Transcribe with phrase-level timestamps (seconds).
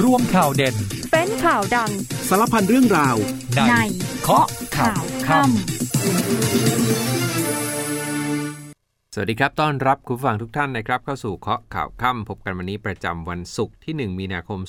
[0.00, 0.74] รวมข่าวเด่น
[1.12, 1.90] เป็นข่าวดัง
[2.28, 3.16] สารพันเรื่องราว
[3.68, 3.74] ใน
[4.22, 4.46] เคาะ
[4.76, 7.11] ข่าวค่ำ
[9.14, 14.60] สวัสดีครับ ต้อนรับคุณผู้ฟังทุกท่านนะครับ เข้าสู่เคาะข่าวค่ำพบกันวันนี้ประจำวันศุกร์ที่ 1 มีนาคม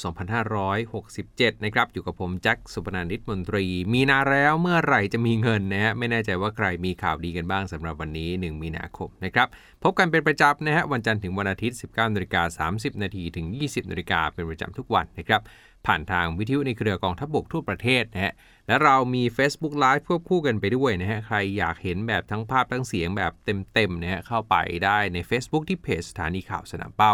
[0.97, 9.47] 2567 นะครับ อยู่กับผมแจ็คสุพนันทิตมนตรี มีนาแล้วเมื่อไหร่จะมีเงินนะฮะ ไม่แน่ใจว่าใครมีข่าวดีกันบ้างสำหรับวันนี้ 1 มีนาคมนะครับ
[9.83, 15.41] พบกันเป็นประจำนะฮะ วันจันทร์ถึงวันอาทิตย์ 19นาฬิกา30นาทีถึง 20นาฬิกาเป็นประจำทุกวันนะครับ
[15.87, 18.33] ผ่านทางวิทยุในเครือกองทัพบกทั่วประเทศนะฮะ
[18.67, 23.31] และเรามี Facebook Live ควบคู่กันไปด้วยนะฮะ ใครอยากเห็นแบบทั้งภาพทั้งเสียงแบบ
[23.73, 24.55] เต็มๆนะฮะ เข้าไป
[24.85, 27.13] ได้ใน Facebook ที่เพจสถานีข่าวสนามเป้า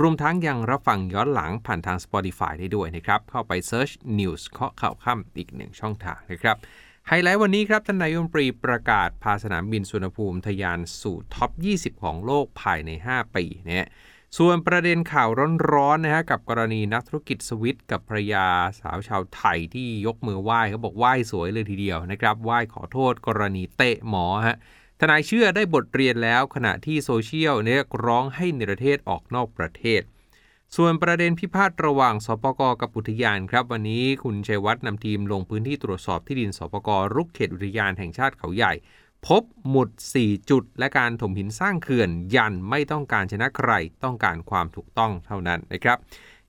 [0.00, 6.56] รวมทั้งยังรับฟังย้อนหลังผ่านทาง Spotify ได้ด้วยนะครับ เข้าไป Search News เคาะข่าวค่ำอีกหนึ่งช่องทางนะครับ
[7.08, 13.88] ไฮไลท์วันนี้ครับท่านนายมนตรีประกาศพาสนามบินสุวรรณภูมิทะยานสู่ท็อป 20 ของโลกภายใน 5 ปีนะฮะ
[14.38, 15.28] ส่วนประเด็นข่าว
[15.72, 18.46] ร้อนๆนะฮะกับกรณีนักธุรกิจสวิตกับภรยา
[18.80, 24.56] สาวชาวไทยที่ยกมือไหว้เขาบอกไหว้สวยเลยทีเดียวนะครับไหว้ขอโทษกรณีเตะหมอฮะ
[25.00, 30.02] ทนายเชื่อได้บทเรียนแล้วขณะที่โซเชียลเรียกร้องให้ในประเทศออกนอกประเทศ
[30.76, 38.72] ส่วนประเด็นพิพาทระหว่างสปกกับอุทยานครับ วันนี้คุณชัยวัฒน์นำทีมลงพื้นที่ตรวจสอบที่ดินสปกรุกเขตอุทยานแห่งชาติเขาใหญ่
[39.26, 43.70] พบหมุด 4 จุด และการถมหินสร้างเขื่อน ยันไม่ต้องการชนะใคร
[44.04, 45.98] ต้องการความถูกต้องเท่านั้นนะครับ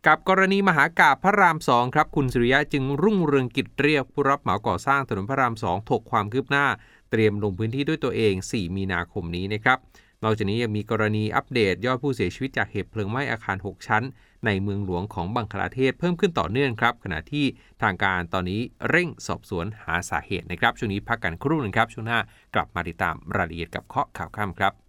[0.06, 6.66] กับกรณีมหากาพระรามสองครับคุณสุริยะจึงรุ่งเรืองกิจเรียกผู้รับเหมาก่อสร้างถนนพระรามสองถกความคืบหน้า
[7.12, 9.78] เตรียมลงพื้นที่ด้วยตัวเอง 4 มีนาคมนี้นะครับ
[10.24, 14.04] นอกจากนี้ยังมีกรณีอัปเดตยอดผู้เสียชีวิตจากเหตุเพลิงไหม้อาคาร 6 ชั้น
[14.46, 17.46] ในเมืองหลวงของบังคลาเทศเพิ่มขึ้นต่อเนื่องครับ ขณะที่
[17.82, 22.20] ทางการตอนนี้เร่งสอบสวนหาสาเหตุนะครับ ช่วงนี้พักกันครู่หนึงครับ ช่วงหน้า
[22.56, 24.85] กลับมาติดตามรายละเอียดกับเคาะข่าวค่ำครับ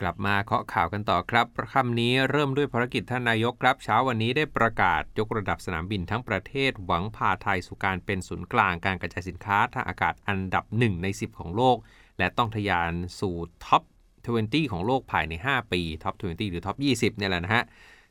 [0.00, 11.76] กลับมาเคาะข่าวกันต่อครับคำนี้เริ่มด้วยภารกิจท่านนายกครับ เช้าวันนี้ได้ประกาศยกระดับสนามบินทั้งประเทศ หวังพาไทยสู่การเป็นศูนย์กลางการกระจายสินค้าทางอากาศอันดับ 1 ใน 10 ของโลก
[12.18, 13.82] และต้องทะยานสู่ top
[14.26, 17.64] 20 ของโลกภายใน 5 ปี top 20 หรือ top 20 เนี่ยแหละนะฮะ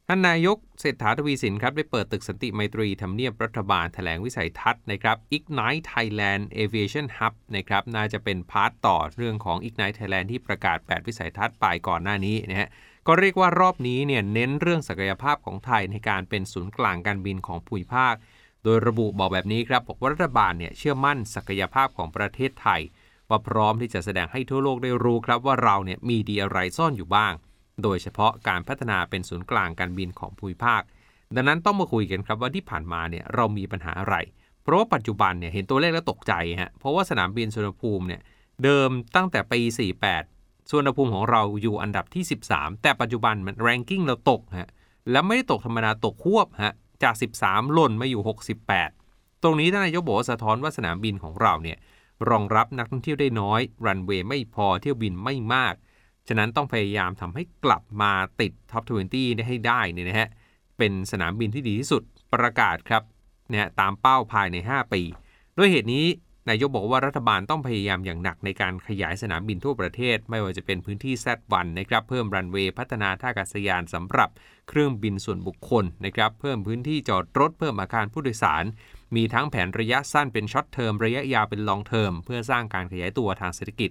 [0.10, 12.70] ท่านนายกเศรษฐาทวีสินครับได้เปิดตึกสันติไมตรีทำเนียบรัฐบาลแถลงวิสัยทัศน์นะครับ Ignite Thailand Aviation Hub นะครับน่าจะเป็น part ต่อเรื่องของ Ignite Thailand ที่ประกาศ 8 วิสัยทัศน์ไปก่อนหน้านี้นะฮะ
[13.08, 18.14] ก็เรียกว่ารอบนี้เนี่ยเน้นเรื่องศักยภาพของไทยในการเป็นศูนย์กลางการบินของภูมิภาค
[18.64, 22.82] โดยระบุบอกแบบนี้ครับบอกว่ารัฐบาลเนี่ยเชื่อมั่นศักยภาพของประเทศไทย
[23.30, 27.34] ว่าพร้อมที่จะแสดงให้ทั่วโลกได้รู้ครับว่าเราเนี่ยมีดีอะไรซ่อนอยู่บ้าง
[27.84, 30.82] โดยเฉพาะการพัฒนาเป็นศูนย์กลางการบินของภูมิภาค
[31.36, 34.16] ดังนั้นต้องมาคุยกันครับว่าที่ผ่านมาเนี่ยเรามีปัญหาอะไร
[34.64, 38.22] เพราะว่าปัจจุบันเนี่ยเห็นตัวเลขแล้วตกใจฮะ เพราะว่าสนามบินสุวรรณภูมิเนี่ย
[38.64, 39.60] เดิมตั้งแต่ปี
[40.16, 42.24] 48สุวรรณภูมิของเราอยู่อันดับที่
[42.54, 44.70] 13 แต่ปัจจุบันมันแรงกิ้งเราตกฮะ
[45.12, 46.74] แล้วไม่ได้ตกธรรมดาตกควบฮะ
[47.04, 48.22] จาก 13หล่นมาอยู่
[48.84, 51.78] 68 ตรงนี้ท่านนายกบอกสะท้อนว่าสนามบินของเราเนี่ย
[52.30, 55.74] รองรับนักท่องเที่ยวได้น้อย รันเวย์ไม่พอเที่ยวบินไม่มาก
[56.28, 58.12] ฉะนั้นต้องพยายามทำให้กลับมา
[58.42, 60.30] ติดท็อป 20 ได้ให้ได้เนี่ยนะฮะ
[60.78, 63.04] เป็นสนามบินที่ดีที่สุดประกาศครับ
[63.50, 65.02] เนี่ยตามเป้าภายใน 5 ปี
[65.58, 66.06] ด้วยเหตุนี้
[66.50, 74.30] นายกบอกว่ารัฐบาลต้องพยายามอย่างหนักในการขยายสนามบินทั่วประเทศ ไม่ว่าจะเป็นพื้นที่ Z1 นนะครับ เพิ่มรันเวย์พัฒนาท่าอากาศยานสำหรับ
[74.70, 78.64] เครื่องบินส่วนบุคคลนะครับ เพิ่มพื้นที่จอดรถเพิ่มอาคารผู้โดยสาร
[79.16, 83.90] มีทั้งแผนระยะสั้นเป็น short term ระยะยาวเป็น long term เพื่อสร้างการขยายตัวทางเศรษฐกิจ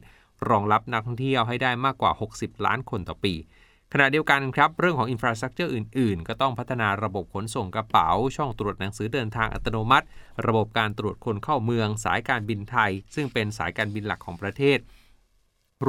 [0.48, 3.34] รองรับนักท่องเที่ยวให้ได้มากกว่า 60 ล้านคนต่อปี
[3.92, 10.06] ขณะเดียวกันครับ เรื่องของ infrastructure อื่น ๆ ก็ต้องพัฒนาระบบขนส่งกระเป๋า ช่องตรวจหนังสือเดินทางอัตโนมัติ
[10.47, 14.78] ระบบการตรวจคนเข้าเมือง สายการบินไทย ซึ่งเป็นสายการบินหลักของประเทศ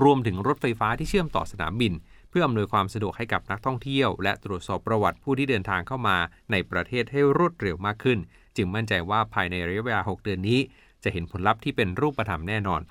[0.02, 1.94] รวมถึงรถไฟฟ้าที่เชื่อมต่อสนามบิน
[2.30, 6.18] เพื่ออำนวยความสะดวกให้กับนักท่องเที่ยว และตรวจสอบประวัติผู้ที่เดินทางเข้ามา
[6.52, 8.20] ในประเทศให้รวดเร็วมากขึ้น
[8.56, 10.60] จึงมั่นใจว่าภายในระยะเวลา 6 เดือนนี้
[11.04, 12.82] จะเห็นผลลัพธ์ที่เป็นรูปธรรมแน่นอน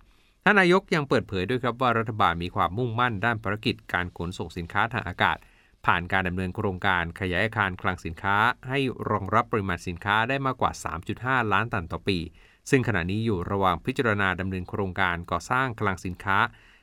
[0.48, 5.36] ท่านนายกยังเปิดเผยด้วยครับว่ารัฐบาลมีความมุ่งมั่นด้านภารกิจการขนส่งสินค้าทางอากาศ
[5.86, 8.36] ผ่านการดำเนินโครงการขยายอาคารคลังสินค้า
[8.68, 8.78] ให้
[9.10, 10.72] รองรับปริมาณสินค้าได้มากกว่า
[11.12, 12.18] 3.5 ล้านตันต่อปี
[12.70, 16.38] ซึ่งขณะนี้อยู่ระหว่างพิจารณาดำเนินโครงการก่อสร้างคลังสินค้า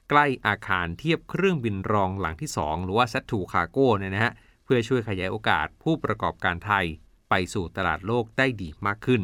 [0.10, 4.34] ใกล้อาคารเทียบเครื่องบินรองหลังที่ 2 หรือว่า s a t 2 Cargo เนี่ยนะฮะ
[4.64, 6.86] เพื่อช่วยขยายโอกาสผู้ประกอบการไทย
[7.30, 9.22] ไปสู่ตลาดโลกได้ดีมากขึ้น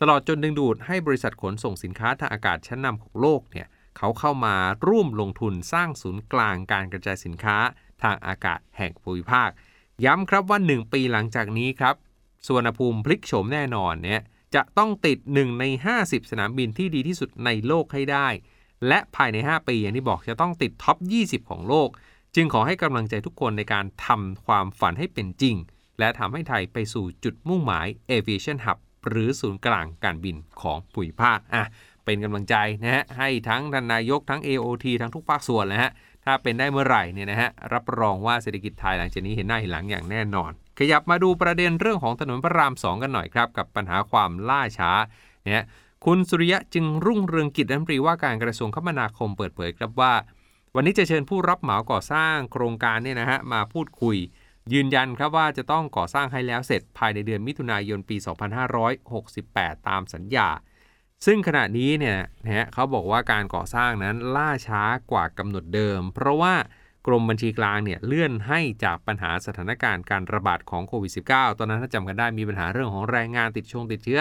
[0.00, 4.56] ตลอดจนดึงดูดให้บริษัทขนส่งสินค้าทางอากาศชั้นนำของโลกเนี่ย เขาเข้ามา
[4.86, 7.56] ร่วมลงทุนสร้างศูนย์กลางการกระจายสินค้า
[8.02, 9.50] ทางอากาศแห่งภูมิภาค
[10.04, 11.94] ย้ำครับว่า 1 ปีหลังจากนี้ครับ
[12.46, 14.22] สุวรรณภูมิพลิกโฉมแน่นอนเนี่ย
[14.54, 15.64] จะต้องติด 1 ใน
[15.98, 18.28] 50 สนามบินที่ดีที่สุดในโลกให้ได้
[18.88, 21.88] และภายใน 5 ปีอย่างที่บอกจะต้องติดท็อป 20 ของโลก
[22.34, 25.56] จึงขอให้กำลังใจทุกคนในการทำความฝันให้เป็นจริง
[25.98, 28.78] และทำให้ไทยไปสู่จุดมุ่งหมาย Aviation Hub
[29.08, 31.64] หรือศูนย์กลางการบินของภูมิภาคอะ
[32.04, 35.90] เป็นกำลังใจนะฮะให้ทั้งท่านนายกทั้ง AOT ทั้งทุกภาคส่วนนะฮะ
[36.24, 44.92] ถ้าเป็นได้เมื่อไหร่เนี่ยนะฮะรับรองว่าเศรษฐกิจไทยหลังจากนี้เห็นหน้าเห็นหลังอย่างแน่นอน ขยับมาดูประเด็นเรื่องของถนนพระราม 2 กันหน่อยครับ กับปัญหาความล่าช้า
[45.42, 45.64] เนี่ย
[46.04, 50.12] คุณสุริยะจึงรุ่งเรืองกิจรัฐมนตรีว่าการกระทรวงคมนาคมเปิดเผยครับว่า
[50.74, 54.16] วันนี้จะเชิญผู้รับเหมาก่อสร้างโครงการเนี่ยนะฮะมาพูดคุย
[54.72, 58.16] ยืนยันครับว่าจะต้องก่อสร้างให้แล้วเสร็จภายในเดือนมิถุนายนปี
[59.22, 60.48] 2568 ตามสัญญา
[61.26, 66.54] ซึ่งขณะนี้เนี่ยนะฮะเขาบอกว่าการก่อสร้างนั้นล่าช้ากว่ากำหนดเดิม เพราะว่า
[67.06, 74.20] กรมบัญชีกลางเนี่ยเลื่อนให้จากปัญหาสถานการณ์การระบาดของโควิด -19 ตอนนั้นถ้าจำกันได้มีปัญหาเรื่องของแรงงานติดชงติดเชื้อ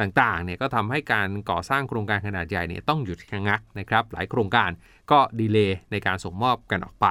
[0.00, 4.70] ต่างๆเนี่ยก็ทำให้การก่อสร้างโครงการขนาดใหญ่เนี่ยต้องหยุดชะงักนะครับหลายโครงการ
[5.10, 7.06] ก็ดีเลย์ในการส่งมอบกันออกไป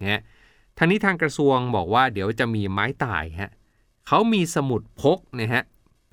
[0.00, 0.20] นะฮะ
[0.78, 3.50] ทางนี้ทางกระทรวงบอกว่าเดี๋ยวจะมีไม้ตายฮะ
[4.08, 5.62] เขามีสมุดพกนะฮะ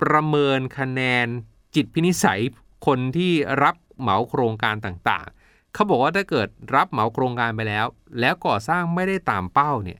[0.02, 1.28] ประเมินคะแนน
[1.74, 2.40] จิตพินิสัย
[2.86, 3.32] คนที่
[3.62, 7.86] รับเหมาโครงการต่างๆ เขาบอกว่าถ้าเกิดรับเหมาโครงการไปแล้ว
[8.20, 9.98] แล้วก่อสร้างไม่ได้ตามเป้าเนี่ย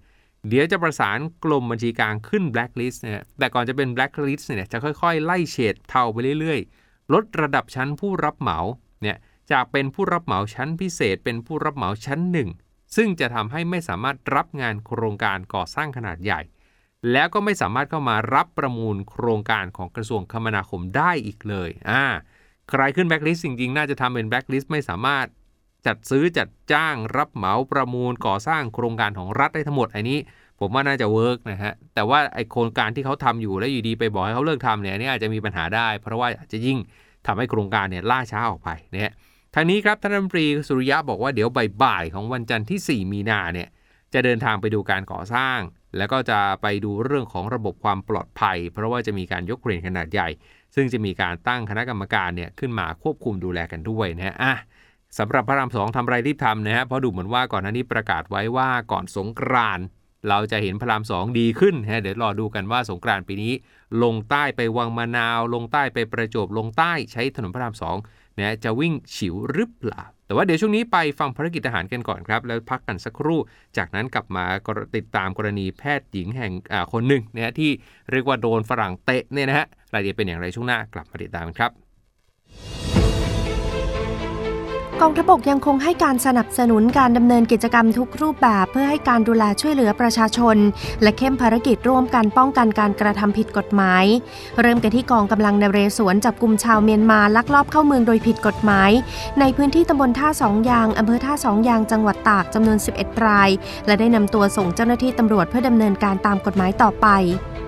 [0.48, 8.58] เดี๋ยวจะประสานกรมบัญชีกลางขึ้นแบล็คลิสต์นี่ยแต่ก่อนจะเป็นแบล็คลิสต์เนี่ยจะค่อยๆ ไล่เฉดเทาไปเรื่อยๆ ลดระดับชั้นผู้รับเหมา
[9.02, 9.16] เนี่ย
[9.52, 12.48] จากเป็นผู้รับเหมาชั้นพิเศษ เป็นผู้รับเหมาชั้นหนึ่ง
[12.96, 16.40] ซึ่งจะทำให้ไม่สามารถรับงานโครงการก่อสร้างขนาดใหญ่
[17.12, 22.04] แล้วก็ไม่สามารถเข้ามารับประมูลโครงการของกระทรวงคมนาคมได้อีกเลยอ่า
[22.70, 25.26] ใครขึ้นแบ็คลิสต์จริงๆ น่าจะทำเป็นแบ็คลิสต์ไม่สามารถ
[25.86, 30.18] จัดซื้อจัดจ้างรับเหมาประมูลก่อสร้างโครงการของรัฐได้ทั้งหมดไออันนี้
[30.60, 36.78] ผมว่าน่าจะ work นะฮะแต่ว่าไอโครงการที่เขาทำอยู่แล้วอยู่ดีไปบอกให้เขาเลิกทำเนี่ยนี่อาจจะมีปัญหาได้ เพราะว่าอาจจะยิ่ง
[37.26, 39.12] ทำให้โครงการเนี่ยล่าช้าออกไปนะฮะ
[39.54, 41.48] ทางนี้ครับท่านรัฐมนตรีสุริยะบอกว่าเดี๋ยว
[41.82, 43.68] บ่ายๆของวันจันทร์ที่ 4 มีนาเนี่ย
[44.12, 45.58] จะเดินทางไปดูการก่อสร้าง
[45.96, 50.28] แล้วก็จะไปดูเรื่องของระบบความปลอดภัย เพราะว่าจะมีการยกเครนขนาดใหญ่
[50.74, 54.54] ซึ่งจะมีการตั้งคณะกรรมการเนี่ยขึ้นมาควบคุมดูแลกันด้วยนะฮะอะ
[55.18, 59.84] สำหรับพระรามสองทำไรรีบทำนะฮะเพราะดูเหมือนว่าก่อนหน้านี้ประกาศไว้ว่าก่อนสงกรานต์
[60.28, 63.52] เราจะเห็นพระรามสองดีขึ้นฮะเดี๋ยวรอดูกันว่าสงกรานต์ปีนี้
[64.02, 67.96] ลงใต้ไปวังมะนาว ลงใต้ไปประจวบลงใต้ใช้ถนนพระรามสอง
[68.38, 73.38] นะจะวิ่งฉิวหรือเปล่า แต่ว่าเดี๋ยวช่วงนี้ไปฟังภารกิจทหารกันก่อนครับ แล้วพักกันสักครู่
[73.76, 74.44] จากนั้นกลับมา
[74.96, 76.52] ติดตามกรณีแพทย์หญิงแห่ง
[76.92, 77.70] คนหนึ่งนะฮะที่
[78.10, 81.89] เรียกว่าโดนฝรั่งเตะเนี่ยนะฮะรายละเอียดเป็นอย่างไรช่วงหน้ากลับมาติดตามกันครับ
[85.02, 90.56] กองทพบกยังคงให้การสนับสนุนการดำเนินกิจกรรมทุกรูปแบบเพื่อให้การดูแลช่วยเหลือประชาชน
[91.02, 94.04] และเข้มภารกิจร่วมกันป้องกันการกระทำผิดกฎหมาย
[94.60, 98.90] เริ่มกันที่กองกำลังนเรศวรจับกลุ่มชาวเมียนมาลักลอบเข้าเมืองโดยผิดกฎหมาย
[99.40, 103.50] ในพื้นที่ตำบลท่าสองยางอำเภอท่าสองยางจังหวัดตากจำนวน 11 ราย
[103.86, 107.08] และได้นำตัวส่งเจ้าหน้าที่ตำรวจเพื่อดำเนินการตามกฎหมายต่อไป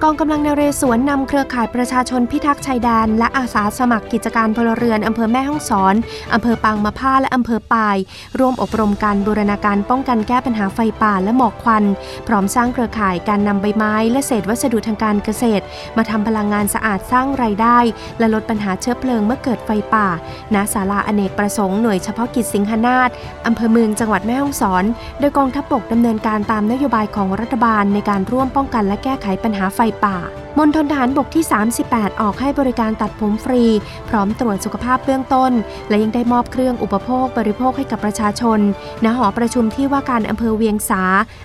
[0.04, 5.94] กองกำลังนเรศวรนำเครือข่ายประชาชนพิทักษ์ชายแดน และอาสาสมัครกิจการพลเรือนอำเภอแม่ฮ่องสอน
[6.34, 7.96] อำเภอปางมะผ้าและอำเภอปาย
[8.38, 11.84] ร่วมอบรมการบูรณาการป้องกันแก้ปัญหาไฟป่าและหมอกควัน
[12.28, 15.64] พร้อมสร้างเครือข่ายการนำใบไม้และเศษวัสดุทางการเกษตร
[15.96, 17.78] มาทำพลังงานสะอาดสร้างรายได้
[18.18, 20.08] และลดปัญหาเชื้อเพลิงเมื่อเกิดไฟป่า
[20.54, 23.10] ณ ศาลาอเนกประสงค์หน่วยเฉพาะกิจสิงหนาฏ
[23.46, 24.84] อำเภอเมืองจังหวัดแม่ฮ่องสอน
[25.20, 30.18] โดยกองทัพบกดำเนินการตามนโยบายของรัฐบาลในการร่วมป้องกันและแก้ไขปัญหาไฟป่า
[30.58, 31.44] มณฑลทหารบกที่
[31.82, 33.64] 38 ออกให้บริการตัดผมฟรี
[34.08, 35.52] พร้อมตรวจสุขภาพเบื้องต้น
[35.88, 38.60] และยังได้มอบเครื่องอุปโภคบริโภคให้กับประชาชน
[39.04, 41.02] ณ หอประชุมที่ว่าการอำเภอเวียงสา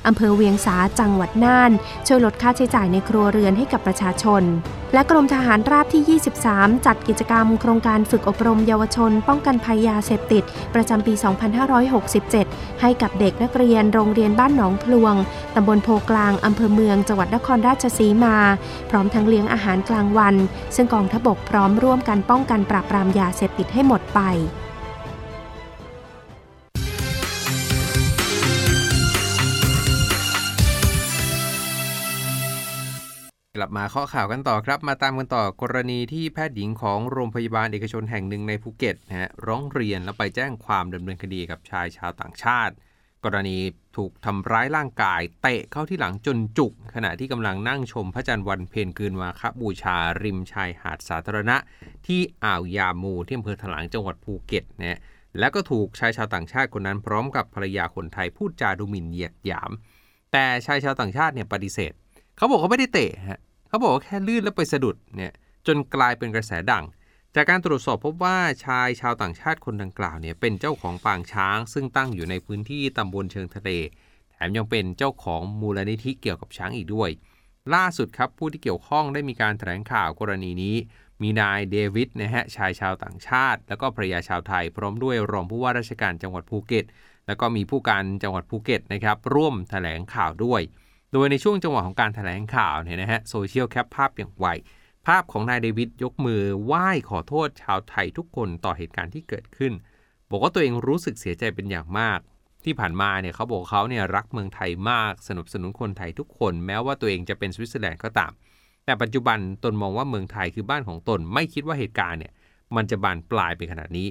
[0.08, 1.72] อำเภอเวียงสา จังหวัดน่าน
[2.08, 4.44] ช่วยลดค่าใช้จ่ายในครัวเรือนให้กับประชาชน
[4.94, 10.44] และกรมทหารราบที่ 23 จัดกิจกรรมโครงการฝึกอบรมเยาวชน ป้องกันภัยยาเสพติด
[10.76, 11.14] ประจำปี
[11.98, 15.16] 2567 ให้กับเด็กนักเรียนโรงเรียนบ้านหนองพลวง
[15.56, 18.38] ตำบลโพกลาง อำเภอเมือง จังหวัดนครราชสีมา
[18.90, 20.36] พร้อมทั้งเลี้ยงอาหารกลางวัน
[20.76, 24.22] ซึ่งกองทบกพร้อมร่วมกันป้องกันปราบปรามยาเสพติดให้หมดไป
[33.58, 42.74] กลับมาข้อข่าวกันต่อครับ มาตามกันต่อกรณีที่แพทย์หญิงของโรงพยาบาลเอกชนแห่งหนึ่งในภูเก็ตนะฮะร้องเรียนแล้วไปแจ้งความดำเนินคดีกับชายชาวต่างชาติ
[43.26, 43.58] กรณี
[43.98, 51.58] ถูกทำร้ายร่างกาย เตะเข้าที่หลังจนจุก ขณะที่กำลังนั่งชมพระจันทร์วันเพ็ญคืนมาคบูชาริมชายหาดสาธารณะ
[52.08, 55.00] ที่อ่าวยามูที่อำเภอถลางจังหวัดภูเก็ตนะฮะ
[55.40, 59.72] แล้วก็ถูกชายชาวต่างชาติคนนั้นพร้อมกับภรรยาคนไทยพูดจาดูหมิ่นเหยียดหยาม
[60.32, 61.94] แต่ชายชาวต่างชาติเนี่ยปฏิเสธ
[62.38, 65.32] เขาบอกเขาไม่ได้เตะฮะ เขาบอกว่าแค่ลื่นแล้วไปสะดุดเนี่ย
[65.68, 66.86] จนกลายเป็นกระแสดัง
[67.36, 73.70] จากการตรวจสอบพบว่าชายชาวต่างชาติคนดังกล่าวเนี่ยเป็นเจ้าของปางช้าง ซึ่งตั้งอยู่ในพื้นที่ตำบลเชิงทะเล
[74.32, 77.10] แถมยังเป็นเจ้าของมูลนิธิเกี่ยวกับช้างอีกด้วย
[77.76, 80.76] ล่าสุดครับผู้ที่เกี่ยวข้องได้มีการแถลงข่าวกรณีนี้
[81.22, 86.86] มีนายเดวิดนะฮะชายชาวต่างชาติ แล้วก็ภรรยาชาวไทย พร้อมด้วยรองผู้ว่าราชการจังหวัดภูเก็ต
[87.28, 90.62] แล้วก็มีผู้การจังหวัดภูเก็ตนะครับร่วมแถลงข่าวด้วย
[91.14, 94.48] โดยในช่วงจังหวะของการแถลงข่าวเนี่ยนะฮะโซเชียลแคปภาพอย่างไว
[95.08, 99.74] ภาพของนายเดวิดยกมือไหว้ขอโทษชาวไทยทุกคนต่อเหตุการณ์ที่เกิดขึ้น
[100.30, 102.20] บอกว่าตัวเองรู้สึกเสียใจเป็นอย่างมาก
[102.66, 108.32] ที่ผ่านมาเนี่ยเขาบอกเขาเนี่ยรักเมืองไทยมากสนับสนุนคนไทยทุกคน แม้ว่าตัวเองจะเป็นสวิตเซอร์แลนด์ก็ตาม
[108.86, 112.34] แต่ปัจจุบันตนมองว่าเมืองไทยคือบ้านของตน ไม่คิดว่าเหตุการณ์เนี่ย
[112.76, 114.08] มันจะบานปลายไปขนาดนี้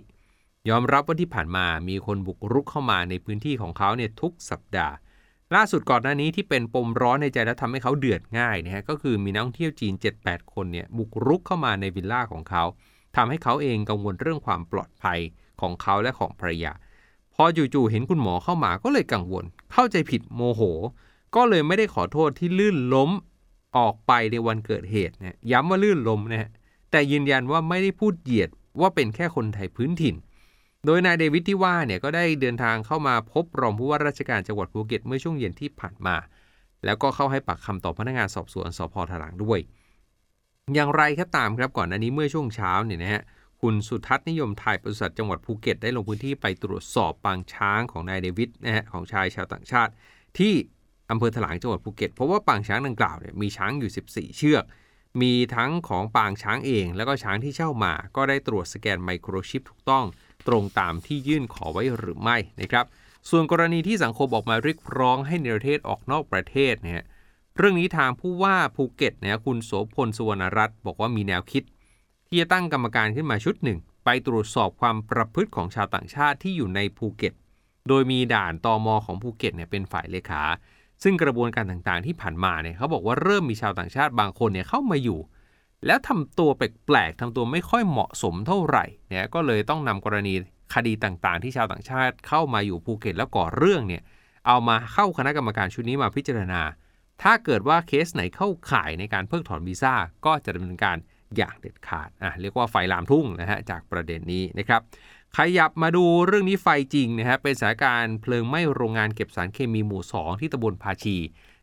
[0.68, 4.94] ยอมรับว่าที่ผ่านมามีคนบุกรุกเข้ามาในพื้นที่ของเขาเนี่ยทุกสัปดาห์
[5.54, 12.64] ล่าสุดก่อนหน้านี้ที่เป็นปมร้อนในใจและทำให้เขาเดือดง่ายนะฮะก็คือมีนักท่องเที่ยวจีน 7-8 คนเนี่ยบุกรุกเข้ามาในวิลล่าของเขา
[13.16, 15.18] ทำให้เขาเองกังวลเรื่องความปลอดภัย
[15.60, 16.72] ของเขาและของภรรยา
[17.34, 20.62] พอจู่ๆเห็นคุณหมอเข้ามาก็เลยกังวล เข้าใจผิดโมโห
[21.36, 23.10] ก็เลยไม่ได้ขอโทษที่ลื่นล้ม
[23.76, 26.50] ออกไปในวันเกิดเหตุนะย้ำว่าลื่นล้มนะฮะ
[26.90, 28.50] แต่ยืนยันว่าไม่ได้พูดเหยียด
[28.80, 30.16] ว่าเป็นแค่คนไทยพื้นถิ่น
[30.84, 36.16] โดยนายเดวิดที่ว่าเนี่ยก็ได้เดินทางเข้ามาพบรองผู้ว่าราชการจังหวัดภูเก็ตเมื่อช่วงเย็นที่ผ่านมา
[36.84, 39.58] แล้วก็เข้าให้ปากคำต่อพนักงานสอบสวนสภ.ถลางด้วย
[40.74, 43.22] อย่างไรก็ตามครับก่อนหน้านี้เมื่อช่วงเช้าเนี่ยนะฮะ
[43.60, 49.92] คุณสุทัศน์นิยมไทยปศุสัตว์จังหวัดภูเก็ตได้ลงพื้นที่ไปตรวจสอบปางช้างของนายเดวิดนะฮะของชายชาวต่างชาติ
[50.38, 50.54] ที่
[51.10, 54.64] อำเภอถลางจังหวัดภูเก็ตเพราะว่าปางช้างดังกล่าวเนี่ยมีช้างอยู่ 14 เชือก
[55.20, 60.04] มีทั้งของปางช้างเอง แล้วก็ช้างที่เช่ามา ก็ได้ตรวจสแกนไมโครชิปถูกต้อง
[60.48, 62.84] ตรงตามที่ยื่นขอไว้หรือไม่นะครับ
[63.30, 67.04] ส่วนกรณีที่สังคมออกมาเรียกร้องให้เนรเทศออกนอกประเทศเนี่ย
[67.56, 71.62] เรื่องนี้ทางผู้ว่าภูเก็ตเนี่ยคุณโสภณสุวรรณรัตน์บอกว่ามีแนวคิด
[72.26, 77.32] ที่จะตั้งกรรมการขึ้นมาชุดหนึ่ง ไปตรวจสอบความประพฤติของชาวต่างชาติที่อยู่ในภูเก็ต
[77.88, 80.42] โดยมีด่านตอมอของภูเก็ตเนี่ยเป็นฝ่ายเลขา
[81.02, 85.18] ซึ่งกระบวนการต่างๆที่ผ่านมาเนี่ยเขาบอกว่าเริ่มมีชาวต่างชาติบางคนเนี่ยเข้ามาอยู่
[85.86, 90.34] แล้วทำตัวแปลกๆทำตัวไม่ค่อยเหมาะสมเท่าไหร่เนี่ยก็เลยต้องนำกรณี
[90.74, 94.02] คดีต่างๆ ที่ชาวต่างชาติเข้ามาอยู่ภูเก็ตแล้วก่อเรื่องเนี่ย
[94.46, 96.62] เอามาเข้าคณะกรรมการชุดนี้มาพิจารณา
[97.22, 99.94] ถ้าเกิดว่าเคสไหนเข้าข่ายในการเพิกถอนวีซ่า
[100.26, 100.96] ก็จะดำเนินการ
[101.36, 104.80] อย่างเด็ดขาดอะเรียกว่าไฟลามทุ่งนะฮะจากประเด็นนี้นะครับ
[105.36, 111.16] ขยับมาดูเรื่องนี้ไฟจริงนะฮะเป็นสถานการณ์เพลิงไหม้โรงงานเก็บสารเคมีหมู่ 2 ที่ตำบลภาชี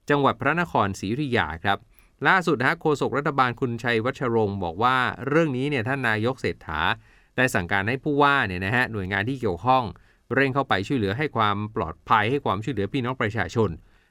[0.10, 1.78] จังหวัดพระนครศรีอยุธยาครับ
[2.28, 6.82] ล่าสุดนะฮะโฆษกรัฐบาลคุณชัยวัชรงค์บอกว่าเรื่องนี้เนี่ยท่านนายกเศรษฐา
[7.38, 9.84] ได้สั่งการให้ผู้ว่าเนี่ยนะฮะหน่วยงานที่เกี่ยวข้อง
[10.36, 13.70] เร่งเข้าไปช่วยเหลือให้ความปลอดภัยให้ความช่วยเหลือพี่น้องประชาชน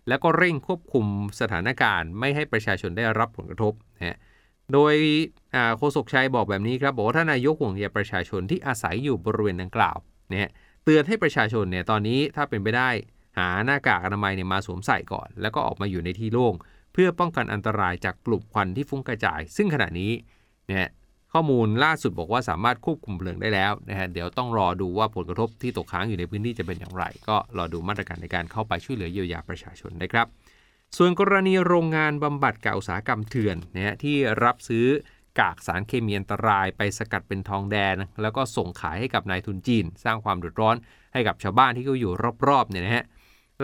[0.08, 1.06] แล้วก็เร่งควบคุม
[1.40, 4.16] สถานการณ์ ไม่ให้ประชาชนได้รับผลกระทบนะฮะ
[4.72, 4.94] โดย
[5.78, 9.96] โฆษกชัยบอกแบบนี้ครับบอกว่าท่านนายกห่วงใยประชาชนที่อาศัยอยู่บริเวณดังกล่าว
[10.30, 10.50] เนี่ย
[10.84, 12.90] เตือนให้ประชาชนเนี่ยตอนนี้ถ้าเป็นไปได้
[13.38, 16.54] หาหน้ากากอนามัยเนี่ยมาสวมใส่ก่อน แล้วก็ออกมาอยู่ในที่โล่ง
[16.92, 20.12] เพื่อป้องกันอันตรายจากกลุ่มควันที่ฟุ้งกระจาย ซึ่งขณะนี้
[20.66, 20.90] เนี่ย
[21.32, 30.26] ข้อมูลล่าสุดบอกว่าสามารถควบคุมเพลิงได้แล้วนะฮะเดี๋ยวต้องรอดูว่าผลกระทบที่ตกค้างอยู่ในพื้นที่จะเป็นอย่างไร ก็รอดูมาตรการในการเข้าไปช่วยเหลือเยียวยาประชาชนนะครับ
[30.96, 34.86] ส่วนกรณีโรงงานบำบัดกากอุตสาหกรรมเถื่อนนะฮะที่รับซื้อ
[35.40, 40.76] กากสารเคมีอันตรายไปสกัดเป็นทองแดง แล้วก็ส่งขายให้กับนายทุนจีน สร้างความเดือดร้อน
[41.12, 42.12] ให้กับชาวบ้านที่เขาอยู่
[42.48, 43.04] รอบๆเนี่ยนะฮะ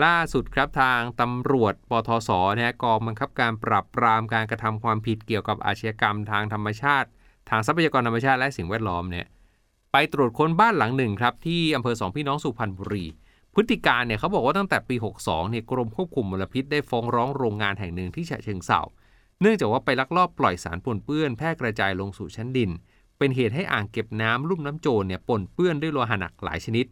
[0.03, 7.07] ล่าสุดครับทางตำรวจปทศนะกองบังคับการปราบปรามการกระทำความผิดเกี่ยวกับอาชญากรรมทางธรรมชาติ
[7.49, 9.25] ทางทรัพยากรธรรมชาติและสิ่งแวดล้อมเนี่ย
[9.91, 13.05] ไปตรวจค้นบ้านหลังหนึ่งครับที่อำเภอสองพี่น้องสุพรรณบุรี
[13.53, 18.81] พฤติการเนี่ยเขาบอกว่าตั้งแต่ปี 62เนี่ยกรมควบคุมมลพิษได้ฟ้องร้องโรงงานแห่งหนึ่งที่ฉะเชิงเทรา
[19.41, 22.69] เนื่องจากว่าไปลักลอบปล่อยสารปนเปื้อนแพร่กระจายลงสู่ชั้นดิน
[23.17, 26.85] เป็นเหตุให้อ่างเก็บน้ำลุ่มน้ำโจรเนี่ยปนเปื้อนด้วยโลหะหนักหลายชนิด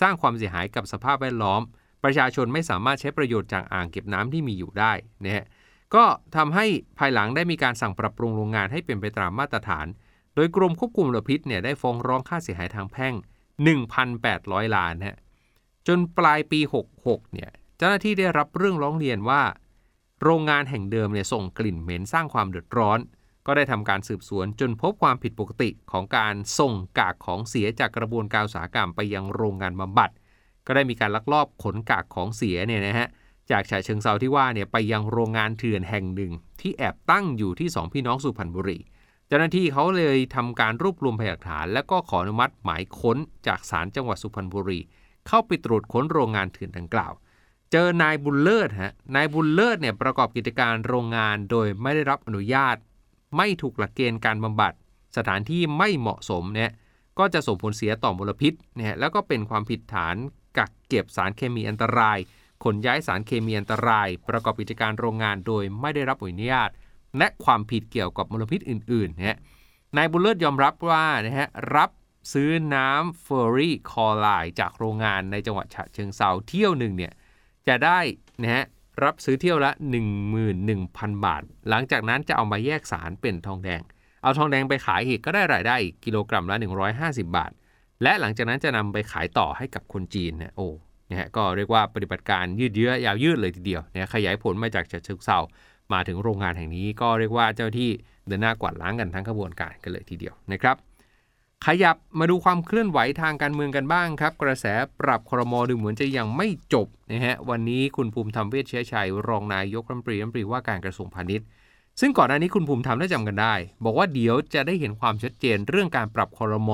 [0.00, 1.62] สร้างความเสียหายกับสภาพแวดล้อม
[2.04, 4.92] ประชาชนไม่สามารถใช้ประโยชน์จากอ่างเก็บน้ำที่มีอยู่ได้
[5.24, 5.44] นะฮะ
[5.94, 6.04] ก็
[6.36, 6.66] ทำให้
[6.98, 9.86] ภายหลังได้มีการสั่งปรับปรุงโรงงานให้เป็นไปตามมาตรฐาน
[10.34, 13.14] โดยกรมควบคุมมลพิษเนี่ยได้ฟ้องร้องค่าเสียหายทางแพ่ง
[13.94, 15.16] 1,800 ล้านฮะ
[15.86, 16.60] จนปลายปี
[16.96, 19.42] 66 เนี่ยเจ้าหน้าที่ได้รับเรื่องร้องเรียนว่า
[20.22, 22.98] โรงงานแห่งเดิมเนี่ยส่งกลิ่นเหม็นสร้างความเดือดร้อน
[23.46, 30.10] ก็ได้ทำการสืบสวนจนพบความผิดปกติของการส่งกากของเสียจากกระบวนการอุตสาหกรรมไปยังโรงงานบำบัด
[30.66, 33.08] ก็ได้มีการลักลอบขนกากของเสียเนี่ยนะฮะ
[33.50, 38.78] จากฉะเชิงเซาที่ว่าเนี่ยไปยังโรงงานเถื่อนแห่งหนึ่ง ที่แอบตั้งอยู่ที่สองพี่น้องสุพรรณบุรี
[39.28, 43.16] เจ้าหน้าที่เขาเลยทำการรวบรวมพยานหลักฐาน และก็ขออนุมัติหมายค้น
[43.46, 44.80] จากศาลจังหวัดสุพรรณบุรี
[45.28, 47.12] เข้าไปตรวจค้นโรงงานเถื่อนดังกล่าว
[47.72, 52.76] เจอนายบุญเลิศฮะนายบุญเลิศเนี่ยประกอบกิจการโรงงานโดยไม่ได้รับอนุญาต
[53.36, 54.72] ไม่ถูกหลักเกณฑ์การบำบัด
[55.16, 56.70] สถานที่ไม่เหมาะสมเนี่ย
[57.18, 60.16] ก็จะส่งผลเสียต่อมลพิษเนี่ยแล้วก็เป็นความผิดฐาน
[60.58, 62.18] กักเก็บสารเคมีอันตราย
[62.64, 66.70] ขนย้ายสารเคมีอันตราย ประกอบกิจการโรงงานโดยไม่ได้รับอนุญาต
[67.18, 69.38] และความผิดเกี่ยวกับมลพิษอื่นๆนะฮะ
[69.96, 71.90] นายบุญเลิศยอมรับว่านะฮะรับ
[72.32, 74.26] ซื้อน้ำเฟอร์รี่คอไล
[74.60, 77.12] จากโรงงานในจังหวัดฉะเชิงเซาเที่ยวหนึ่งเนี่ย
[77.68, 77.98] จะได้
[78.42, 78.64] นะฮะ
[79.04, 79.70] รับซื้อเที่ยวละ
[80.48, 83.82] 11,000 บาท หลังจากนั้นจะเอามาแยกสารเป็นทองแดง
[84.22, 86.56] เอาทองแดงไปขายอีกก็ได้รายได้กิโลกรัมละ
[86.96, 87.52] 150 บาท
[88.02, 90.68] และหลังจากนั้นจะนำไปขายต่อให้กับคนจีนนะโอ้
[91.10, 95.38] นะฮะก็เรียกว่าปฏิบัติการยืดเยื้อยาวยืดเลยทีเดียวนะขยายผลมาจากฉะเชิงเซา
[95.92, 97.90] มาถึงโรงงานแห่งนี้ก็เรียกว่าเจ้าที่
[98.26, 100.76] เดินหน้ากวาดล้างกันทั้งขบวนการกันเลยทีเดียวนะครับ
[101.66, 104.66] ขยับมาดูความเคลื่อนไหวทางการเมืองกันบ้างครับ กระแส
[105.00, 111.46] ปรับครมดูเหมือนจะยังไม่จบนะฮะวันนี้คุณภูมิธรรมเวชเชื้อชัย รองนายกรัฐมนตรีรัฐมนตรีว่าการกระทรวงพาณิชย์
[112.00, 116.70] ซึ่งก่อนหน้านี้คุณภูมิธรรมได้จำกันได้ บอกว่าเดี๋ยวจะได้เห็นความชัดเจนเรื่องการปรับครม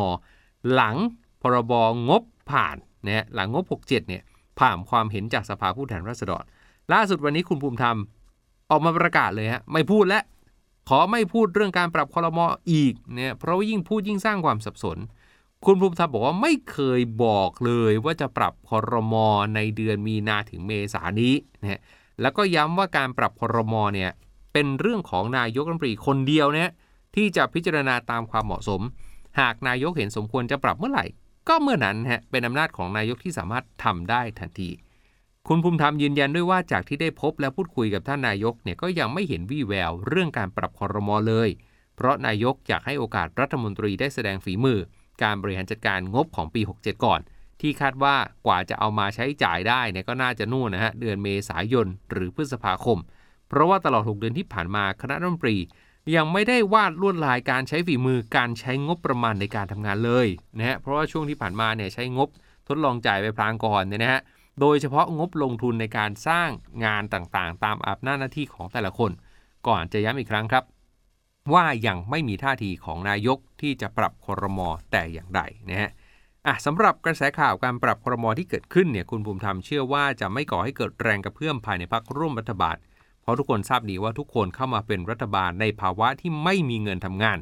[0.72, 0.96] หลัง
[1.42, 1.72] พรบ
[2.08, 4.22] งบผ่านนะฮะหลังงบ 67 เนี่ย
[4.58, 6.42] ผ่านความเห็นจากสภาผู้แทนราษฎร
[6.92, 7.96] ล่าสุดวันนี้คุณภูมิธรรม
[8.70, 10.20] ออกมาประกาศเลยฮะไม่พูดและ
[10.88, 14.98] ขอไม่พูดเรื่องการปรับคอรมออีกเนี่ยเพราะว่ายิ่งพูดยิ่งสร้างความสับสน
[15.66, 21.80] คุณภูมิธรรมบอกว่าไม่เคยบอกเลยว่าจะปรับคอรมอในเดือนมีนาถึงเมษานี้นะ
[22.20, 24.10] แล้วก็ย้ำว่าการปรับคอรมอเนี่ย
[24.52, 26.70] เป็นเรื่องของนายกรัฐมนตรีคนเดียวเนี่ย
[27.16, 28.80] ที่จะพิจารณาตามความเหมาะสม
[29.40, 31.06] หากนายกเห็นสมควรจะปรับเมื่อไหร่
[31.48, 34.70] ก็เมื่อนั้นฮะเป็นอำนาจของนายกที่สามารถทำได้ทันที
[35.48, 41.48] คุณภูมิธรรมยืนยันด้วยว่าจากที่ได้พบและพูดคุยกับท่านนายกเนี่ยก็ยังไม่เห็นวี่แววเรื่องการปรับคอรมอเลย
[41.96, 44.78] เพราะนายกอยากให้โอกาสรัฐมนตรีได้แสดงฝีมือ
[45.22, 47.20] การบริหารจัดการงบของปี 67 ก่อน
[47.60, 52.98] ที่คาดว่ากว่าจะเอามาใช้จ่ายได้เนี่ยก็น่าจะนู่นนะฮะเดือนเมษายนหรือพฤษภาคม
[53.48, 55.56] เพราะว่าตลอด 6 เดือนที่ผ่านมาคณะรัฐมนตรี
[56.16, 60.26] ยังไม่ได้วาดลวดลายการใช้ฝีมือการใช้งบประมาณในการทำงานเลย
[60.58, 62.28] นะฮะเพราะว่าช่วงที่ผ่านมาเนี่ยใช้งบ
[62.68, 64.20] ทดลองจ่ายไปพลางก่อนเนี่ยนะฮะ
[64.60, 66.48] โดยเฉพาะงบลงทุนในการสร้าง
[66.84, 69.10] งานต่างๆ ตามอำนาหน้าที่ของแต่ละคน
[69.68, 70.64] ก่อนจะย้ำอีกครั้งครับ
[71.54, 75.90] ว่ายังไม่มีท่าทีของนายกที่จะปรับคอรมอแต่อย่างใดนะฮะ
[76.46, 82.76] อะสำหรับกระแสข่าวการปรับคอรมอที่เกิดขึ้นเนี่ยคุณภูมิธรรมเชื่อว่าจะไม่ก่อให้เกิดแรงกระเพื่อมภายในพรรคร่วมรัฐบาล
[83.30, 87.38] ราะทุกคนทราบดีว่าทุกคนเข้ามาเป็นรัฐบาลในภาวะที่ไม่มีเงินทำงาน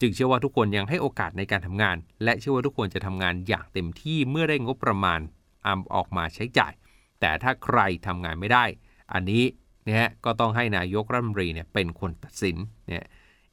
[0.00, 5.20] จึงเชื่อว่าทุกคนยังให้โอกาสในการทำงาน และเชื่อว่าทุกคนจะทำงานอย่างเต็มที่เมื่อได้งบประมาณ
[5.66, 6.72] อออกมาใช้จ่าย
[7.20, 8.64] แต่ถ้าใครทำงานไม่ได้
[9.12, 9.44] อันนี้
[9.84, 12.56] เนี่ยก็ต้องให้นายกรัฐมนตรีเนี่ยเป็นคนตัดสิน
[12.88, 13.04] เนี่ย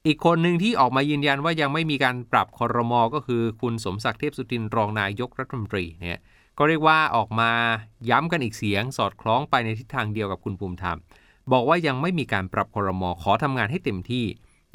[0.07, 6.19] อีกคนหนึ่งที่ออกมายืนยันว่ายังไม่มีการปรับคอรมอก็คือคุณสมศักดิ์เทพสุทินรองนายกรัฐมนตรีเนี่ย
[6.57, 7.51] ก็เรียกว่าออกมา
[8.09, 10.97] ย้ำกันอีกเสียง สอดคล้องไปในทิศทางเดียวกับคุณภูมิธรรม
[11.51, 14.25] บอกว่ายังไม่มีการปรับคอรมอขอทำงานให้เต็มที่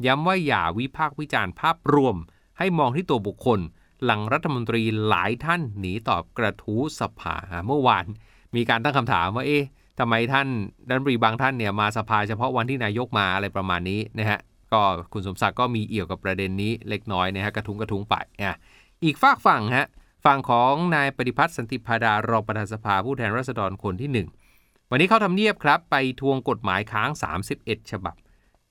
[0.05, 2.15] ย้ำว่าอย่าวิพากษ์วิจารณ์ภาพรวม
[2.57, 3.59] ให้มองที่ตัวบุคคล
[4.03, 7.35] หลังรัฐมนตรีหลายท่านหนีตอบกระทู้สภา
[7.67, 8.05] เมื่อวาน
[8.55, 9.63] มีการตั้งคำถามว่าเอ๊ะ
[9.99, 10.47] ทำไมท่าน
[10.89, 14.39] รันตรีบางท่านเนี่ยมาสภาเฉพาะวันที่นายกมาอะไรประมาณนี้นะฮะ
[14.73, 14.81] ก็
[15.13, 18.57] คุณสมศักดิ์ก็มีเอี่ยวกับประเด็นนี้เล็กน้อยนะฮะกระทุ้งกระทุ้งไปอะ
[19.03, 19.87] อีกฝากฝั่งฮะ
[20.25, 24.36] ฝั่งของนายปฏิพัฒน์สันติพาดารองประธานสภาผู้แทนราษฎรคนที่1
[24.91, 27.09] วันนี้เขาทำเนียบครับ ไปทวงกฎหมายค้าง
[27.51, 28.15] 31 ฉบับ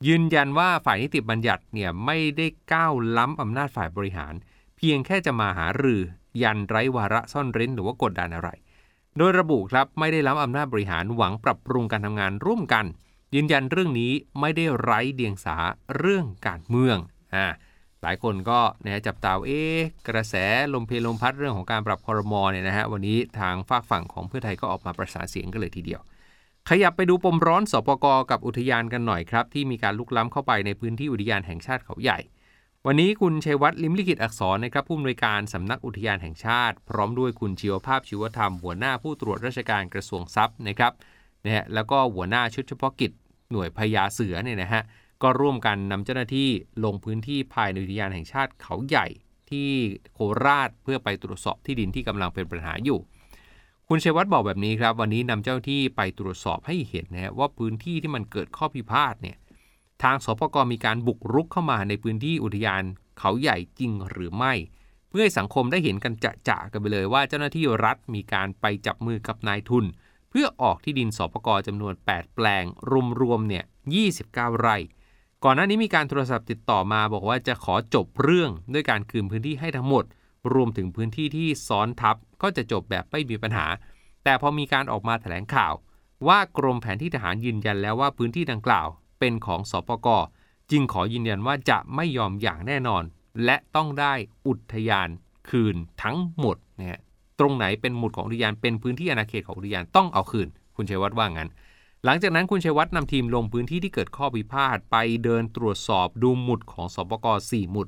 [0.07, 4.35] ยืนยันว่าฝ่ายนิติบัญญัติเนี่ยไม่ได้ก้าวล้ำอำนาจฝ่ายบริหาร
[4.77, 6.03] เพียงแค่จะมาหารือ
[6.43, 8.51] ยันไร้วาระซ่อนเร้นหรือว่ากดดันอะไร
[9.19, 12.85] โดยระบุครับไม่ได้ล้ำอำนาจบริหารหวังปรับปรุงการทำงานร่วมกัน
[13.35, 15.57] ยืนยันเรื่องนี้ไม่ได้ไร้เดียงสา
[15.97, 16.97] เรื่องการเมือง
[17.35, 17.47] อ่า
[18.03, 19.63] หลายคนก็นะจับตาเอ๊
[20.09, 20.35] กระแส
[20.75, 26.01] ลมเพลลมพัดเรื่องของการปรับคอรมอเนี่ยนะฮะวันนี้ทางฝากฝั่งของเพื่อไทยก็ออกมาประสานเสียงกันเลยทีเดียว
[26.71, 32.19] ขยับไปดูปมร้อนสปกกับอุทยานกันหน่อยครับ ที่มีการลุกล้ำเข้าไปในพื้นที่อุทยานแห่งชาติเขาใหญ่
[32.87, 40.93] วันนี้คุณชัยวัฒน์ลิมลิขิตอักษรนะครับผู้อำนวยการสำนักอุทยานแห่งชาติ พร้อมด้วยคุณชีวภาพชีวธรรม หัวหน้าผู้ตรวจราชการกระทรวงทรัพย์นะครับ
[41.45, 43.13] นะฮะแล้วก็หัวหน้าชุดเฉพาะกิจ
[43.53, 44.83] หน่วยพญาเสือเนี่ยนะฮะ
[45.23, 46.49] ก็ร่วมกันนำเจ้าหน้าที่
[46.85, 49.07] ลงพื้นที่ภายในอุทยานแห่งชาติเขาใหญ่
[49.51, 49.71] ที่
[50.13, 52.99] โคราชเพื่อไปตรวจสอบที่ดินที่กำลังเป็นปัญหาอยู่
[53.89, 59.37] คุณชัยวัฒน์บอกแบบนี้ครับ วันนี้นำเจ้าที่ไปตรวจสอบให้เห็นนะว่าพื้นที่ที่มันเกิดข้อพิพาทเนี่ย
[60.03, 62.83] ทางสปกมีการบุกรุกเข้ามาในพื้นที่อุทยาน
[63.19, 64.53] เขาใหญ่จริงหรือไม่
[65.09, 69.85] เพื่อให้สังคมได้เห็นกันจะจะกันไปเลยว่าเจ้าหน้าที่รัฐมีการไปจับมือกับนายทุน
[70.31, 72.65] เพื่อออกที่ดินสปกจำนวน 8 แปลง
[73.21, 73.65] รวมๆเนี่ย
[74.13, 74.77] 29 ไร่
[75.49, 80.05] ก่อนหน้านี้มีการโทรศัพท์ติดต่อมาบอกว่าจะขอจบเรื่องด้วยการคืนพื้นที่ให้ทั้งหมด
[80.55, 83.67] รวมถึงพื้นที่ที่ซ้อนทับก็จะจบแบบไม่มีปัญหา
[84.25, 85.73] แต่พอมีการออกมาแถลงข่าว
[86.29, 90.09] ว่ากรมแผนที่ทหารยืนยันแล้วว่าพื้นที่ดังกล่าว เป็นของสปก
[90.71, 93.03] จึงขอยืนยันว่าจะไม่ยอมอย่างแน่นอน
[93.45, 94.15] และต้องได้
[94.47, 95.09] อุทยาน
[95.49, 97.01] คืนทั้งหมดนะฮะ
[97.39, 101.51] ตรงไหนเป็นหมุดของอุทยานเป็นพื้นที่อาณาเขตของอุทยานต้องเอาคืน คุณชัยวัฒน์ว่างั้น
[102.05, 107.87] หลังจากนั้นคุณชัยวัฒน์นำทีมลงพื้นที่ที่เกิดข้อพิพาทไปเดินตรวจสอบดูหมุดของสปก4หมุด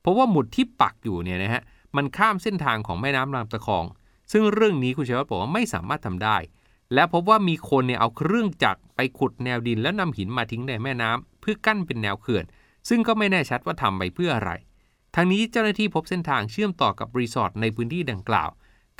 [0.00, 1.62] เพราะว่าหมุดที่ปักอยู่เนี่ยนะฮะ
[1.96, 3.84] มันข้ามเส้นทางของแม่น้ำลำตะคอง
[4.32, 6.36] ซึ่งเรื่องนี้คุณชัยวัฒน์บอกว่าไม่สามารถทำได้
[6.94, 12.44] และพบว่ามีคนเนี่ยเอาเครื่องจักรไปขุดแนวดินแล้วนำหินมาทิ้งในแม่น้ำเพื่อกั้นเป็นแนวเขื่อน
[12.88, 14.50] ซึ่งก็ไม่แน่ชัดว่าทำไปเพื่ออะไร
[15.14, 18.50] ทางนี้เจ้าหน้าที่พบเส้นทางเชื่อมต่อกับรีสอร์ทในพื้นที่ดังกล่าว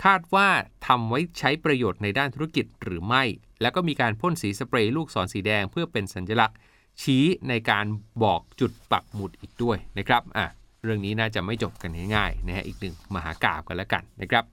[0.05, 0.49] คาดว่า
[0.87, 3.23] ทำไว้ใช้ประโยชน์ในด้านธุรกิจหรือไม่
[3.62, 6.57] แล้วก็มีการพ่นสีสเปรย์ลูกศรสีแดงเพื่อเป็นสัญลักษณ์
[7.03, 7.85] ชี้ในการ
[8.22, 10.46] บอกจุดปักหมุดอีกด้วยนะครับอะ
[10.83, 14.44] เรื่องนี้น่าจะไม่จบกันง่ายๆนะฮะอีกหนึ่งมหากราบกันแล้วกันนะครับ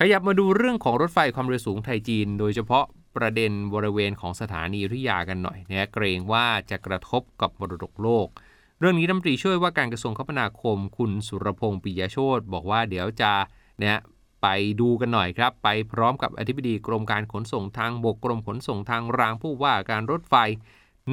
[0.00, 2.84] ขยับมาดูเรื่องของรถไฟความเร็วสูงไทยจีน โดยเฉพาะ
[3.16, 8.26] ประเด็นบริเวณของสถานีอยุธยากันหน่อยนะฮะเกรงว่าจะกระทบกับมรดกโลก
[8.80, 13.32] เรื่องนี้รัฐมนตรีช่วยว่าการกระทรวงคมนาคม คุณสุรพงศ์ปิยโชตบอกว่าเดี๋ยวจะ
[13.78, 13.98] เนี่ย
[14.46, 20.34] ไปดูกันหน่อยครับ ไปพร้อมกับอธิบดีกรมการขนส่งทางบกกรมขนส่งทางรางผู้ว่าการรถไฟ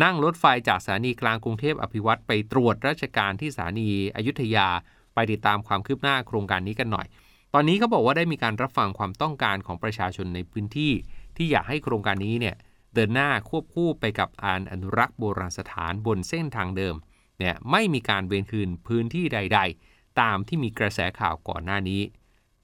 [0.04, 4.68] นั่งรถไฟจากสถานีกลางกรุงเทพอภิวัตรไปตรวจราชการที่สถานีอยุธยา
[5.14, 7.08] ไปติดตามความคืบหน้าโครงการนี้กันหน่อย
[7.54, 10.92] ตอนนี้เขาบอกว่าได้มีการรับฟังความต้องการของประชาชนในพื้นที่
[11.38, 12.56] ที่อยากให้โครงการนี้เนี่ย
[12.94, 16.96] เดินหน้าควบคู่ไปกับการอนุรักษ์โบราณสถานบนเส้นทางเดิม
[17.40, 22.02] เนี่ยไม่มีการเวนคืนพื้นที่ใด ๆ ตามที่มีกระแสข่าวก่อนหน้านี้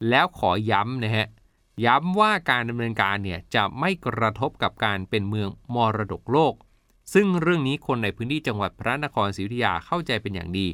[0.09, 1.27] แล้วขอย้ำนะฮะ
[1.85, 6.53] ย้ำว่าการดำเนินการเนี่ยจะไม่กระทบกับการเป็นเมืองมรดกโลก
[7.13, 10.67] ซึ่งเรื่องนี้คนในพื้นที่จังหวัดพระนครศรีอยุธยาเข้าใจเป็นอย่างดี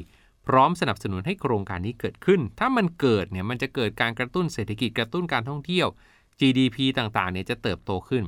[0.46, 5.86] พร้อมสนับสนุนให้โครงการนี้เกิดขึ้น ถ้ามันเกิดเนี่ยมันจะเกิดการกระตุ้นเศรษฐกิจกระตุ้นการท่องเที่ยว
[6.40, 8.24] GDP ต่างๆเนี่ยจะเติบโตขึ้น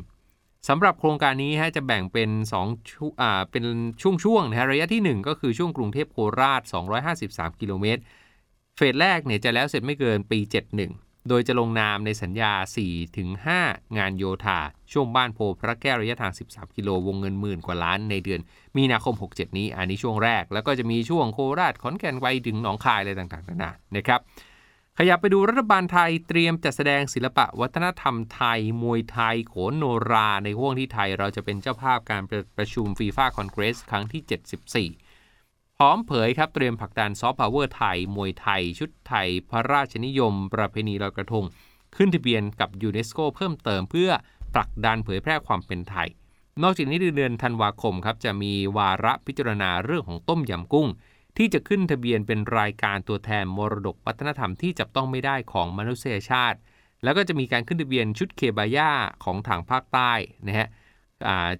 [0.69, 2.31] สำหรับโครงการนี้ฮะจะแบ่งเป็น
[2.63, 3.65] 2ช่วอ่าเป็น
[4.03, 6.63] ช่วงๆนะฮะระยะที่ 1 ก็คือช่วงกรุงเทพโคราช
[7.11, 8.03] 253 กิโลเมตร
[8.77, 12.53] เฟสแรกเนี่ยจะแล้วเสร็จไม่เกินปี 71 โดยจะลงนามในสัญญา
[13.25, 14.61] 4-5 งานโยธา
[14.93, 18.41] ช่วงบ้านโพพระแก้วระยะทาง 13 กิโลวงเงินหมื่นกว่าล้านในเดือน
[18.77, 24.21] มีนาคม 67 นี้อันนี้ช่วงแรก แล้วก็จะมีช่วงโคราชขอนแก่นไปถึงหนองคายอะไรต่างๆนานานะครับ
[24.99, 34.23] ขยับไปดูรัฐบาลไทยเตรียมจัดแสดงศิลปะวัฒนธรรมไทย มวยไทย โขนโนรา ในห้วงที่ไทยเราจะเป็นเจ้าภาพการประประชุม FIFA Congress ครั้งที่
[34.99, 35.06] 74
[35.81, 41.45] พร้อมเผยครับเตรียมผลักดันซอฟต์พาวเวอร์ไทย มวยไทย ชุดไทย พระราชนิยม ประเพณีลอยกระทง
[41.97, 44.11] ขึ้นทะเบียนกับยูเนสโกเพิ่มเติมเพื่อ
[44.55, 46.09] ผลักดันเผยแพร่ความเป็นไทย
[46.62, 50.89] นอกจากนี้เดือนธันวาคมครับจะมีวาระพิจารณาเรื่องของต้มยำกุ้ง
[51.37, 56.59] ที่จะขึ้นทะเบียนเป็นรายการตัวแทนมรดกวัฒนธรรมที่จับต้องไม่ได้ของมนุษยชาติ
[57.03, 58.91] แล้วก็จะมีการขึ้นทะเบียนชุดเคบาย่า
[59.25, 60.12] ของทางภาคใต้
[60.49, 60.69] นะฮะ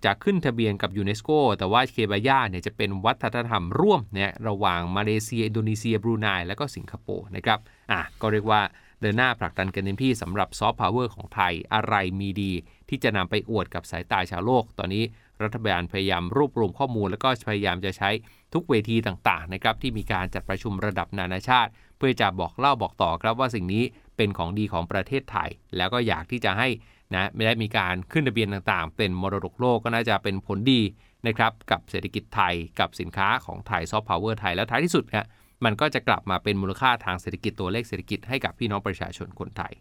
[0.04, 7.58] จะขึ้นทะเบียนกับยูเนสโกแต่ว่าเคบาย่าเนี่ยจะเป็นวัฒนธรรมร่วมเนี่ยระหว่างมาเลเซีย อินโดนีเซีย บรูไนและก็สิงคโปร์นะครับ
[7.92, 8.60] อะก็เรียกว่า
[9.00, 12.52] เดินหน้าผลักดันกันเต็มที่สำหรับซอฟต์พาวเวอร์ของไทยอะไรมีดี
[12.88, 15.04] ที่จะนำไปอวดกับสายตาชาวโลก ตอนนี้
[15.42, 18.10] รัฐบาลพยายามรวบรวมข้อมูล แล้วก็พยายามจะใช้
[18.54, 23.84] ทุกเวทีต่างๆนะครับที่มีการจัดประชุมระดับนานาชาติ เพื่อจะบอกเล่าบอกต่อครับว่าสิ่งนี้
[24.16, 26.68] เป็นของดีของประเทศไทย แล้วก็อยากที่จะให้
[27.14, 30.80] นะไม่ได้มีการขึ้นทะเบียนต่างๆ เป็นมรดกโลกก็น่าจะเป็นผลดี
[31.26, 35.26] นะครับกับเศรษฐกิจไทยกับสินค้าของไทยซอฟต์พาวเวอร์ไทยแล้วท้ายที่สุดครับ
[35.64, 39.72] มันก็จะกลับมาเป็นมูลค่าทางเศรษฐกิจตัวเลขเศรษฐกิจให้กับพี่น้องประชาชนคนไทย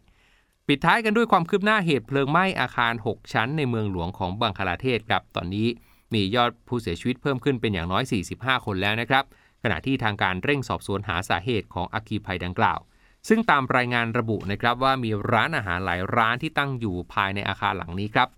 [0.67, 5.67] ปิดท้ายกันด้วยความคืบหน้าเหตุเพลิงไหม้อาคาร 6 ชั้นในเมืองหลวงของบังคลาเทศครับตอนนี้
[6.13, 8.03] มียอดผู้เสียชีวิตเพิ่มขึ้นเป็นอย่างน้อย
[8.35, 9.23] 45 คนแล้วนะครับ
[9.63, 12.79] ขณะที่ทางการเร่งสอบสวนหาสาเหตุของอัคคีภัยดังกล่าว
[13.27, 18.29] ซึ่งตามรายงานระบุนะครับว่ามีร้านอาหารหลายร้านที่ตั้งอยู่ภายในอาคารหลังนี้ครับ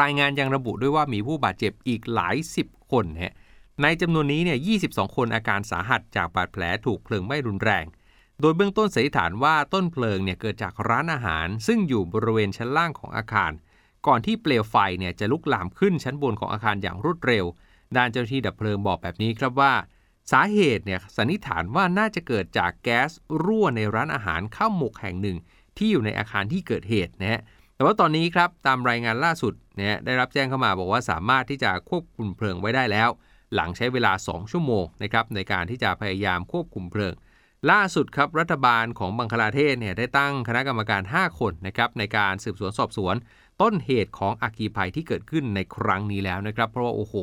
[0.00, 3.34] รายงานยังระบุด้วยว่ามีผู้บาดเจ็บอีกหลายสิบคนฮะ
[3.82, 7.84] ในจำนวนนี้เนี่ย 22 คนอาการสาหัสจากบาดแผลถูกเพลิงไหม้รุนแรง
[8.40, 13.52] โดยเบื้องต้นสันนิษฐานว่าต้นเพลิงเนี่ยเกิดจากร้านอาหาร ซึ่งอยู่บริเวณชั้นล่างของอาคาร
[14.06, 17.44] ก่อนที่เปลวไฟเนี่ยจะลุกลามขึ้นชั้นบนของอาคารอย่างรวดเร็ว
[17.96, 19.72] ด้านเจ้าหน้าที่ดับเพลิงบอกแบบนี้ครับว่า
[20.30, 23.10] สาเหตุเนี่ยสันนิษฐานว่าน่าจะเกิดจากแก๊ส
[23.44, 25.36] รั่วในร้านอาหารข้าวหมกแห่งหนึ่ง
[25.76, 27.40] ที่อยู่ในอาคารที่เกิดเหตุนะฮะ
[27.74, 33.08] แต่ว่าตอนนี้ครับตามรายงานล่าสุดเนี่ยได้รับแจ้งเข้ามาบอกว่าสามารถที่จะควบคุมเพลิงไว้ได้แล้ว
[33.54, 37.14] หลังใช้เวลา 2 ชั่วโมงนะครับในการที่จะพยายามควบคุมเพลิง
[37.70, 43.14] ล่าสุดครับรัฐบาลของบังคลาเทศเนี่ยได้ตั้งคณะกรรมการ 5 คนนะครับในการสืบสวนสอบสวน
[43.62, 47.14] ต้นเหตุของอัคคีภัยที่เกิดขึ้นในครั้งนี้แล้วนะครับ เพราะว่าโอ้โห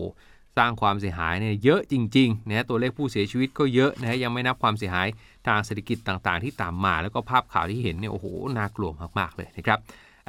[0.58, 5.08] สร้างความเสียหายเนี่ยเยอะจริงๆนะตัวเลขผู้เสียชีวิตก็เยอะนะฮะยังไม่นับความเสียหาย
[5.48, 9.80] ทางเศรษฐกิจต่างๆ ที่ตามมา แล้วก็ภาพข่าวที่เห็นเนี่ยโอ้โหน่ากลัวมากๆเลยนะครับ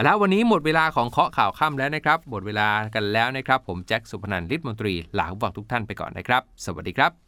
[0.04, 7.27] แล้ววันนี้หมดเวลาของเคาะข่าวค่ำแล้วนะครับ หมดเวลากันแล้วนะครับ ผมแจ็คสุพนันท์ฤทธิ์มนตรีลาคุณฟังทุกท่านไปก่อนนะครับ สวัสดีครับ